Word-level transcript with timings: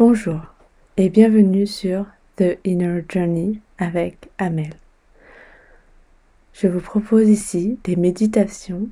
Bonjour 0.00 0.40
et 0.96 1.10
bienvenue 1.10 1.66
sur 1.66 2.06
The 2.36 2.58
Inner 2.64 3.04
Journey 3.06 3.60
avec 3.76 4.30
Amel. 4.38 4.72
Je 6.54 6.68
vous 6.68 6.80
propose 6.80 7.28
ici 7.28 7.78
des 7.84 7.96
méditations 7.96 8.88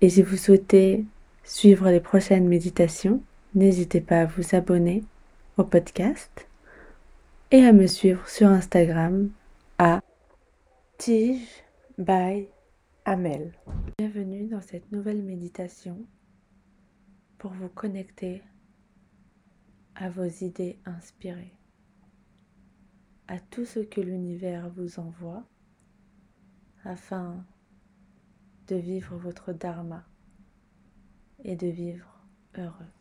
et 0.00 0.10
si 0.10 0.22
vous 0.22 0.36
souhaitez 0.36 1.04
suivre 1.44 1.88
les 1.90 2.00
prochaines 2.00 2.48
méditations, 2.48 3.22
n'hésitez 3.54 4.00
pas 4.00 4.22
à 4.22 4.26
vous 4.26 4.56
abonner 4.56 5.04
au 5.58 5.62
podcast 5.62 6.48
et 7.52 7.64
à 7.64 7.72
me 7.72 7.86
suivre 7.86 8.28
sur 8.28 8.48
Instagram 8.48 9.30
à 9.78 10.00
Tige 10.98 11.62
by 11.98 12.48
Amel. 13.04 13.52
Bienvenue 13.96 14.48
dans 14.48 14.60
cette 14.60 14.90
nouvelle 14.90 15.22
méditation 15.22 15.98
pour 17.38 17.52
vous 17.52 17.68
connecter 17.68 18.42
à 19.94 20.08
vos 20.08 20.28
idées 20.28 20.78
inspirées, 20.84 21.54
à 23.28 23.38
tout 23.38 23.64
ce 23.64 23.80
que 23.80 24.00
l'univers 24.00 24.68
vous 24.70 24.98
envoie 24.98 25.44
afin 26.84 27.44
de 28.68 28.76
vivre 28.76 29.16
votre 29.16 29.52
dharma 29.52 30.04
et 31.44 31.56
de 31.56 31.66
vivre 31.66 32.24
heureux. 32.56 32.92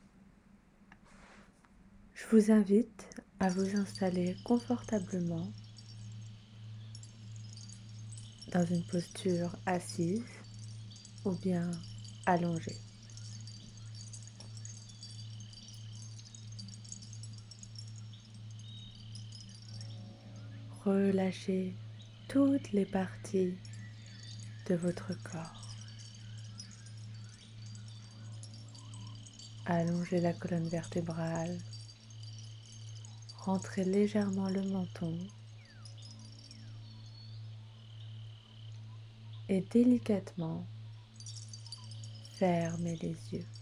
Je 2.14 2.26
vous 2.32 2.52
invite 2.52 3.08
à 3.40 3.50
vous 3.50 3.78
installer 3.78 4.36
confortablement 4.44 5.48
dans 8.52 8.66
une 8.66 8.84
posture 8.84 9.56
assise 9.66 10.26
ou 11.24 11.32
bien 11.32 11.72
allongée. 12.26 12.89
Relâchez 20.90 21.76
toutes 22.28 22.72
les 22.72 22.86
parties 22.86 23.56
de 24.68 24.76
votre 24.76 25.14
corps. 25.24 25.76
Allongez 29.66 30.20
la 30.20 30.34
colonne 30.34 30.68
vertébrale. 30.68 31.58
Rentrez 33.38 33.86
légèrement 33.86 34.50
le 34.50 34.64
menton. 34.64 35.16
Et 39.48 39.62
délicatement, 39.62 40.66
fermez 42.38 42.96
les 42.98 43.18
yeux. 43.32 43.59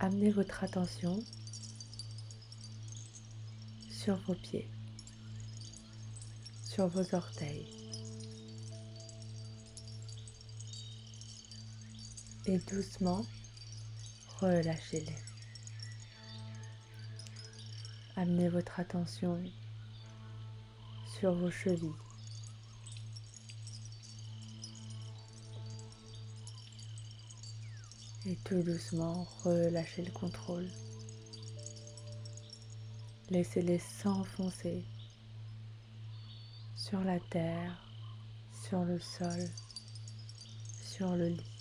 Amenez 0.00 0.30
votre 0.30 0.64
attention 0.64 1.22
sur 3.90 4.16
vos 4.26 4.34
pieds, 4.34 4.68
sur 6.64 6.88
vos 6.88 7.14
orteils. 7.14 7.66
Et 12.46 12.58
doucement, 12.58 13.24
relâchez-les. 14.40 15.16
Amenez 18.16 18.48
votre 18.48 18.78
attention 18.78 19.42
sur 21.18 21.34
vos 21.34 21.50
chevilles. 21.50 21.90
Tout 28.44 28.62
doucement, 28.62 29.26
relâchez 29.42 30.02
le 30.02 30.10
contrôle. 30.12 30.68
Laissez-les 33.30 33.78
s'enfoncer 33.78 34.84
sur 36.76 37.02
la 37.02 37.18
terre, 37.18 37.82
sur 38.68 38.84
le 38.84 39.00
sol, 39.00 39.48
sur 40.82 41.16
le 41.16 41.28
lit. 41.28 41.54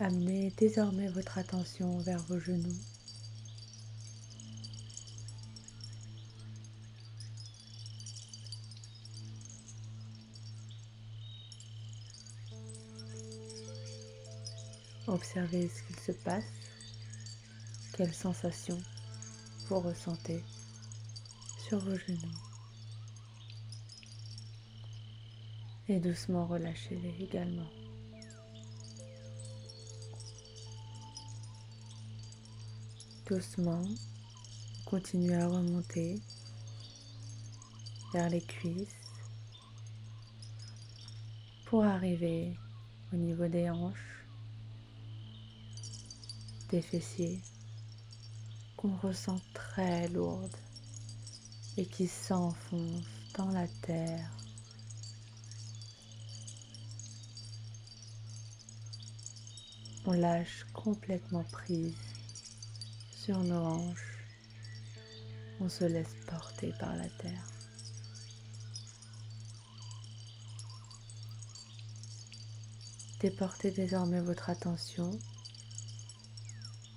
Amenez 0.00 0.52
désormais 0.58 1.08
votre 1.08 1.38
attention 1.38 1.98
vers 1.98 2.22
vos 2.24 2.38
genoux. 2.38 2.76
Observez 15.08 15.70
ce 15.70 15.82
qu'il 15.84 15.98
se 15.98 16.12
passe, 16.12 16.44
quelles 17.96 18.12
sensations 18.12 18.78
vous 19.66 19.80
ressentez 19.80 20.44
sur 21.66 21.78
vos 21.78 21.96
genoux. 21.96 22.38
Et 25.88 25.98
doucement 25.98 26.46
relâchez-les 26.46 27.24
également. 27.24 27.70
Doucement, 33.26 33.84
continuez 34.84 35.36
à 35.36 35.48
remonter 35.48 36.20
vers 38.12 38.28
les 38.28 38.42
cuisses 38.42 38.94
pour 41.64 41.82
arriver 41.82 42.58
au 43.10 43.16
niveau 43.16 43.48
des 43.48 43.70
hanches 43.70 44.17
des 46.70 46.82
fessiers 46.82 47.40
qu'on 48.76 48.96
ressent 48.98 49.40
très 49.54 50.08
lourdes 50.08 50.56
et 51.76 51.86
qui 51.86 52.06
s'enfoncent 52.06 53.04
dans 53.36 53.50
la 53.50 53.66
terre. 53.82 54.30
On 60.04 60.12
lâche 60.12 60.64
complètement 60.72 61.44
prise 61.44 61.94
sur 63.12 63.38
nos 63.38 63.64
hanches. 63.64 64.18
On 65.60 65.68
se 65.68 65.84
laisse 65.84 66.14
porter 66.26 66.72
par 66.78 66.94
la 66.96 67.08
terre. 67.08 67.44
Déportez 73.20 73.72
désormais 73.72 74.20
votre 74.20 74.48
attention 74.48 75.18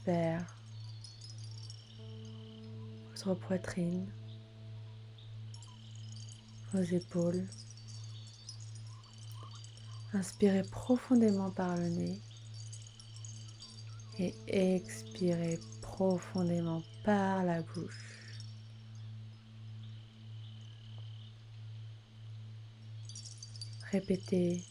vers 0.06 0.45
votre 3.25 3.35
poitrine, 3.35 4.07
vos 6.73 6.81
épaules. 6.81 7.47
Inspirez 10.13 10.63
profondément 10.63 11.51
par 11.51 11.78
le 11.78 11.88
nez 11.89 12.22
et 14.19 14.34
expirez 14.47 15.59
profondément 15.81 16.83
par 17.03 17.44
la 17.44 17.62
bouche. 17.62 18.12
Répétez 23.91 24.63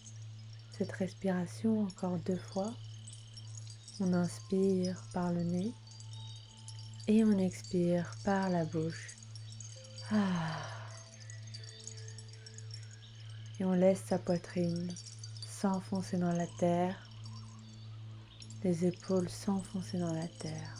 cette 0.73 0.93
respiration 0.93 1.83
encore 1.83 2.19
deux 2.21 2.39
fois. 2.39 2.73
On 4.03 4.15
inspire 4.15 5.03
par 5.13 5.31
le 5.31 5.43
nez 5.43 5.75
et 7.07 7.23
on 7.23 7.37
expire 7.37 8.17
par 8.25 8.49
la 8.49 8.65
bouche. 8.65 9.17
Ah. 10.11 10.57
Et 13.59 13.65
on 13.65 13.73
laisse 13.73 14.03
sa 14.09 14.19
poitrine 14.19 14.91
s'enfoncer 15.47 16.17
dans 16.17 16.33
la 16.33 16.47
terre, 16.47 16.97
les 18.65 18.87
épaules 18.87 19.29
s'enfoncer 19.29 19.99
dans 19.99 20.15
la 20.15 20.29
terre. 20.29 20.75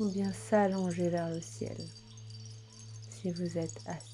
Ou 0.00 0.10
bien 0.10 0.32
s'allonger 0.32 1.08
vers 1.08 1.30
le 1.30 1.40
ciel 1.40 1.76
si 3.12 3.30
vous 3.30 3.58
êtes 3.58 3.80
assis. 3.86 4.09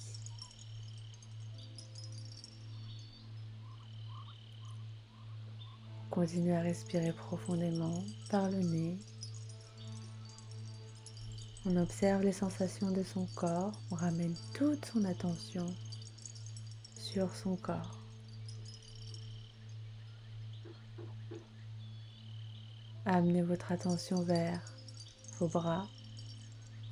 Continuez 6.16 6.56
à 6.56 6.62
respirer 6.62 7.12
profondément 7.12 8.02
par 8.30 8.48
le 8.48 8.56
nez. 8.56 8.96
On 11.66 11.76
observe 11.76 12.22
les 12.22 12.32
sensations 12.32 12.90
de 12.90 13.02
son 13.02 13.26
corps. 13.34 13.78
On 13.90 13.96
ramène 13.96 14.34
toute 14.54 14.86
son 14.86 15.04
attention 15.04 15.66
sur 16.96 17.36
son 17.36 17.54
corps. 17.56 18.00
Amenez 23.04 23.42
votre 23.42 23.70
attention 23.70 24.22
vers 24.22 24.62
vos 25.38 25.48
bras, 25.48 25.86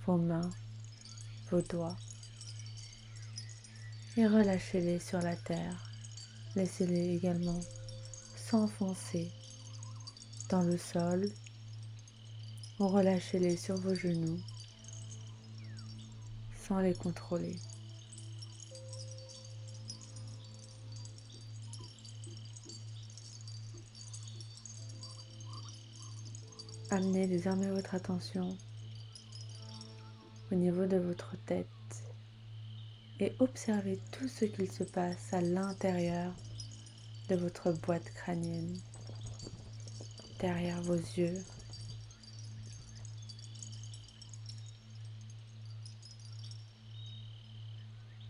vos 0.05 0.19
mains, 0.19 0.51
vos 1.51 1.63
doigts 1.63 1.97
et 4.19 4.27
relâchez-les 4.27 4.99
sur 4.99 5.21
la 5.21 5.35
terre. 5.35 5.91
Laissez-les 6.57 7.17
également 7.17 7.61
s'enfoncer 8.51 9.31
dans 10.51 10.63
le 10.63 10.77
sol 10.77 11.31
relâchez-les 12.79 13.57
sur 13.57 13.77
vos 13.77 13.95
genoux 13.95 14.39
sans 16.67 16.81
les 16.81 16.95
contrôler. 16.95 17.57
Amenez 26.91 27.27
désormais 27.27 27.71
votre 27.71 27.95
attention 27.95 28.57
au 30.53 30.55
niveau 30.55 30.85
de 30.85 30.99
votre 30.99 31.35
tête 31.47 31.67
et 33.21 33.35
observez 33.39 33.99
tout 34.13 34.29
ce 34.29 34.45
qu'il 34.45 34.71
se 34.71 34.85
passe 34.85 35.33
à 35.33 35.41
l'intérieur 35.41 36.35
de 37.29 37.37
votre 37.37 37.73
boîte 37.73 38.13
crânienne, 38.13 38.79
derrière 40.41 40.81
vos 40.83 40.95
yeux. 40.95 41.43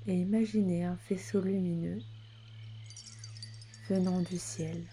Et 0.07 0.15
imaginez 0.15 0.85
un 0.85 0.97
faisceau 0.97 1.41
lumineux 1.41 2.03
venant 3.89 4.21
du 4.21 4.39
ciel 4.39 4.85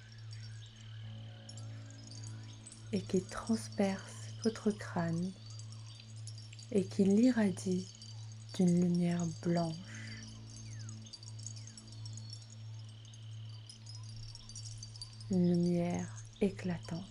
et 2.94 3.02
qui 3.02 3.22
transperce 3.22 4.30
votre 4.44 4.72
crâne 4.72 5.32
et 6.72 6.86
qui 6.86 7.04
l'irradie 7.04 7.88
d'une 8.56 8.82
lumière 8.82 9.26
blanche. 9.44 9.91
Une 15.32 15.50
lumière 15.50 16.14
éclatante. 16.42 17.06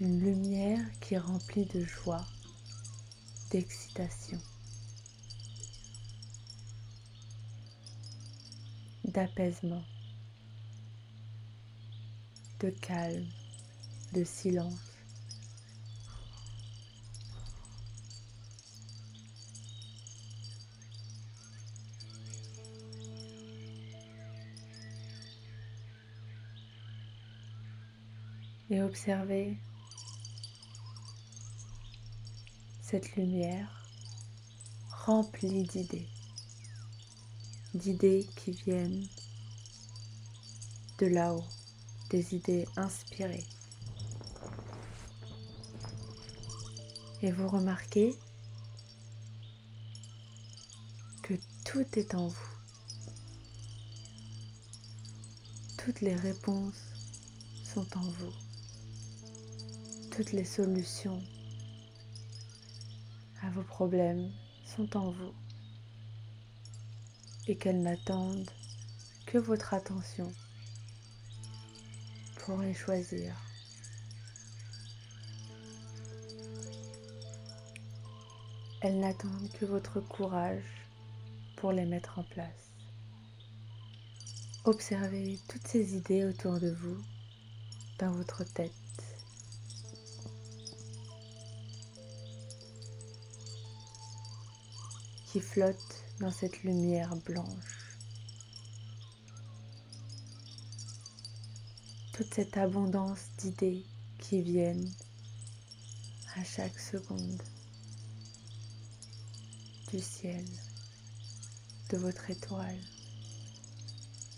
Une 0.00 0.18
lumière 0.18 0.80
qui 1.00 1.12
est 1.12 1.18
remplie 1.18 1.66
de 1.66 1.84
joie, 1.84 2.24
d'excitation, 3.50 4.40
d'apaisement 9.04 9.84
de 12.60 12.70
calme, 12.70 13.26
de 14.14 14.24
silence. 14.24 14.95
Et 28.76 28.82
observez 28.82 29.56
cette 32.82 33.16
lumière 33.16 33.88
remplie 35.06 35.62
d'idées, 35.62 36.06
d'idées 37.72 38.28
qui 38.36 38.50
viennent 38.50 39.08
de 40.98 41.06
là-haut 41.06 41.46
des 42.10 42.34
idées 42.34 42.68
inspirées. 42.76 43.46
Et 47.22 47.32
vous 47.32 47.48
remarquez 47.48 48.14
que 51.22 51.32
tout 51.64 51.86
est 51.98 52.14
en 52.14 52.28
vous. 52.28 52.56
Toutes 55.78 56.02
les 56.02 56.14
réponses 56.14 56.82
sont 57.64 57.86
en 57.96 58.02
vous. 58.02 58.45
Toutes 60.16 60.32
les 60.32 60.46
solutions 60.46 61.22
à 63.42 63.50
vos 63.50 63.64
problèmes 63.64 64.32
sont 64.64 64.96
en 64.96 65.10
vous 65.10 65.34
et 67.46 67.58
qu'elles 67.58 67.82
n'attendent 67.82 68.50
que 69.26 69.36
votre 69.36 69.74
attention 69.74 70.32
pourrez 72.38 72.72
choisir. 72.72 73.36
Elles 78.80 78.98
n'attendent 78.98 79.50
que 79.60 79.66
votre 79.66 80.00
courage 80.00 80.88
pour 81.56 81.72
les 81.72 81.84
mettre 81.84 82.18
en 82.18 82.22
place. 82.22 82.70
Observez 84.64 85.38
toutes 85.46 85.66
ces 85.66 85.94
idées 85.94 86.24
autour 86.24 86.58
de 86.58 86.70
vous, 86.70 86.96
dans 87.98 88.12
votre 88.12 88.42
tête. 88.42 88.85
Qui 95.36 95.42
flottent 95.42 96.02
dans 96.18 96.30
cette 96.30 96.62
lumière 96.62 97.14
blanche. 97.16 97.90
toute 102.14 102.32
cette 102.32 102.56
abondance 102.56 103.20
d'idées 103.36 103.84
qui 104.18 104.40
viennent 104.40 104.90
à 106.36 106.42
chaque 106.42 106.78
seconde 106.78 107.42
du 109.92 110.00
ciel, 110.00 110.46
de 111.90 111.98
votre 111.98 112.30
étoile, 112.30 112.80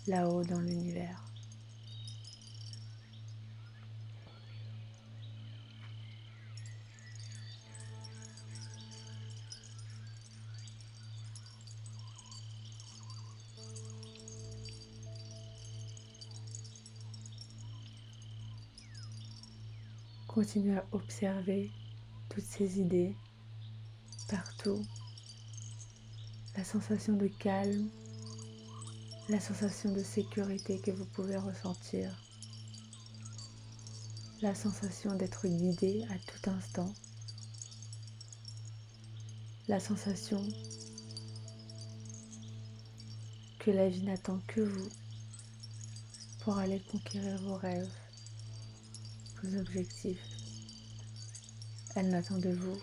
là-haut 0.05 0.43
dans 0.43 0.59
l'univers. 0.59 1.28
Continuez 20.29 20.77
à 20.77 20.85
observer 20.91 21.71
toutes 22.29 22.45
ces 22.45 22.79
idées 22.79 23.15
partout. 24.29 24.85
La 26.55 26.63
sensation 26.63 27.13
de 27.13 27.25
calme, 27.25 27.89
la 29.27 29.39
sensation 29.39 29.91
de 29.91 30.03
sécurité 30.03 30.77
que 30.77 30.91
vous 30.91 31.05
pouvez 31.05 31.35
ressentir, 31.35 32.15
la 34.43 34.53
sensation 34.53 35.15
d'être 35.15 35.47
guidé 35.47 36.05
à 36.11 36.19
tout 36.19 36.51
instant, 36.51 36.93
la 39.67 39.79
sensation 39.79 40.47
que 43.57 43.71
la 43.71 43.89
vie 43.89 44.03
n'attend 44.03 44.39
que 44.45 44.61
vous 44.61 44.89
pour 46.41 46.59
aller 46.59 46.81
conquérir 46.91 47.41
vos 47.41 47.55
rêves 47.55 47.89
objectifs. 49.47 50.25
Elle 51.95 52.09
n'attend 52.09 52.37
de 52.37 52.51
vous 52.51 52.79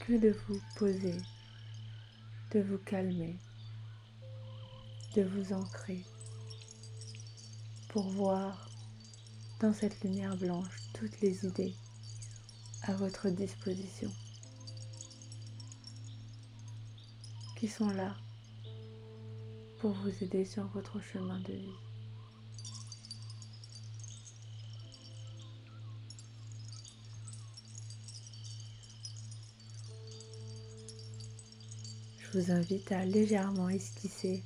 que 0.00 0.12
de 0.18 0.36
vous 0.46 0.60
poser, 0.76 1.14
de 2.52 2.60
vous 2.60 2.78
calmer, 2.78 3.36
de 5.16 5.22
vous 5.22 5.52
ancrer 5.52 6.04
pour 7.88 8.08
voir 8.10 8.70
dans 9.60 9.72
cette 9.72 10.02
lumière 10.04 10.36
blanche 10.36 10.80
toutes 10.92 11.20
les 11.20 11.44
idées 11.44 11.74
à 12.82 12.94
votre 12.94 13.28
disposition 13.30 14.12
qui 17.56 17.68
sont 17.68 17.88
là 17.88 18.14
pour 19.78 19.92
vous 19.92 20.22
aider 20.22 20.44
sur 20.44 20.66
votre 20.68 21.00
chemin 21.00 21.40
de 21.40 21.52
vie. 21.52 21.85
Je 32.32 32.40
vous 32.40 32.50
invite 32.50 32.90
à 32.90 33.04
légèrement 33.04 33.68
esquisser 33.68 34.42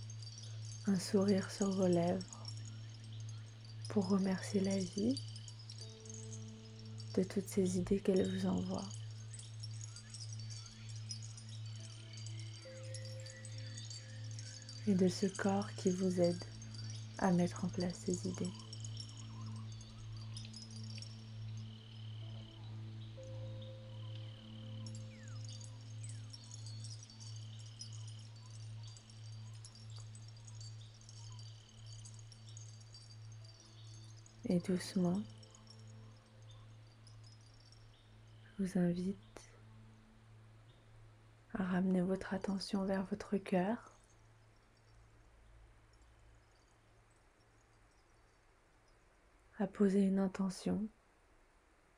un 0.87 0.99
sourire 0.99 1.51
sur 1.51 1.71
vos 1.71 1.87
lèvres 1.87 2.45
pour 3.89 4.09
remercier 4.09 4.61
la 4.61 4.79
vie 4.79 5.19
de 7.17 7.23
toutes 7.23 7.49
ces 7.49 7.79
idées 7.79 8.01
qu'elle 8.01 8.29
vous 8.29 8.47
envoie. 8.47 8.85
et 14.87 14.95
de 14.95 15.09
ce 15.09 15.27
corps 15.27 15.73
qui 15.77 15.91
vous 15.91 16.21
aide 16.21 16.43
à 17.19 17.31
mettre 17.31 17.65
en 17.65 17.69
place 17.69 17.95
ces 18.07 18.27
idées. 18.27 18.51
Et 34.51 34.59
doucement, 34.59 35.23
je 38.43 38.65
vous 38.65 38.79
invite 38.81 39.17
à 41.55 41.63
ramener 41.63 42.01
votre 42.01 42.35
attention 42.35 42.85
vers 42.85 43.07
votre 43.07 43.37
cœur. 43.37 43.97
à 49.61 49.67
poser 49.67 50.01
une 50.01 50.19
intention 50.19 50.89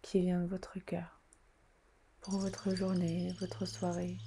qui 0.03 0.21
vient 0.21 0.43
de 0.43 0.49
votre 0.49 0.81
cœur 0.81 1.23
pour 2.21 2.39
votre 2.39 2.75
journée, 2.75 3.33
votre 3.41 3.67
soirée, 3.67 4.19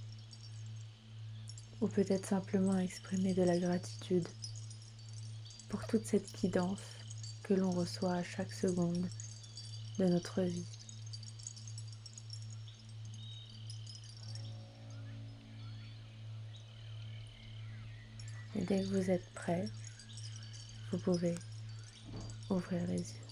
ou 1.81 1.87
peut-être 1.89 2.25
simplement 2.25 2.77
exprimer 2.79 3.33
de 3.33 3.43
la 3.43 3.59
gratitude 3.59 4.27
pour 5.67 5.85
toute 5.85 6.05
cette 6.05 6.33
guidance 6.33 6.94
que 7.45 7.53
l'on 7.53 7.69
reçoit 7.69 8.15
à 8.15 8.23
chaque 8.23 8.51
seconde 8.51 9.07
de 9.99 10.05
notre 10.05 10.41
vie. 10.41 10.65
Et 18.55 18.61
dès 18.61 18.81
que 18.81 18.87
vous 18.87 19.11
êtes 19.11 19.31
prêt, 19.35 19.69
vous 20.91 20.97
pouvez 20.97 21.35
ouvrir 22.49 22.87
les 22.87 22.97
yeux. 22.97 23.24